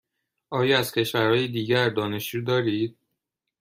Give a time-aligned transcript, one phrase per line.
[0.49, 2.97] آیا از کشورهای دیگر دانشجو دارید؟